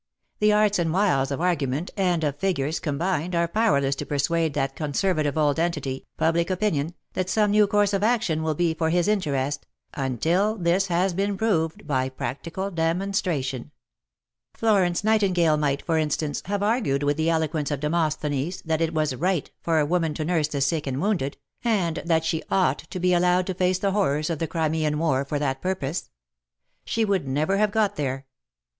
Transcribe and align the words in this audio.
The 0.39 0.51
arts 0.51 0.79
and 0.79 0.91
wiles 0.91 1.29
of 1.29 1.39
argument 1.39 1.91
and 1.95 2.23
of 2.23 2.37
figures 2.39 2.79
combined 2.79 3.35
are 3.35 3.47
powerless 3.47 3.93
to 3.97 4.05
per 4.07 4.15
suade 4.17 4.53
that 4.53 4.75
conservative 4.75 5.37
old 5.37 5.59
entity" 5.59 6.07
Public 6.17 6.49
Opinion" 6.49 6.95
that 7.13 7.29
some 7.29 7.51
new 7.51 7.67
course 7.67 7.93
of 7.93 8.01
action 8.01 8.41
will 8.41 8.55
be 8.55 8.73
for 8.73 8.89
his 8.89 9.07
interest, 9.07 9.67
until 9.93 10.55
this 10.57 10.87
has 10.87 11.13
been 11.13 11.37
proved 11.37 11.85
by 11.85 12.09
''practical 12.09 12.73
demonstration 12.73 13.65
^ 14.55 14.57
Florence 14.57 15.03
Nightingale 15.03 15.55
might, 15.57 15.83
for 15.85 15.99
instance, 15.99 16.41
have 16.47 16.63
argued 16.63 17.03
with 17.03 17.15
the 17.15 17.29
eloquence 17.29 17.69
of 17.69 17.79
Demosthenes 17.79 18.63
that 18.63 18.81
it 18.81 18.95
was 18.95 19.13
right 19.15 19.51
for 19.61 19.77
a 19.77 19.85
woman 19.85 20.15
to 20.15 20.25
nurse 20.25 20.47
the 20.47 20.61
sick 20.61 20.87
and 20.87 20.99
wounded, 20.99 21.37
and 21.63 22.01
that 22.05 22.25
she 22.25 22.41
ought 22.49 22.79
to 22.89 22.99
be 22.99 23.13
allowed 23.13 23.45
to 23.45 23.53
face 23.53 23.77
the 23.77 23.91
horrors 23.91 24.31
of 24.31 24.39
the 24.39 24.47
Crimean 24.47 24.97
War 24.97 25.23
for 25.23 25.37
that 25.37 25.61
purpose. 25.61 26.09
She 26.85 27.05
would 27.05 27.27
never 27.27 27.57
have 27.57 27.69
got 27.71 27.97
there. 27.97 28.25